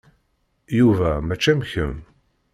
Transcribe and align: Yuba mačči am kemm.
Yuba 0.77 1.09
mačči 1.27 1.49
am 1.53 1.61
kemm. 1.69 1.97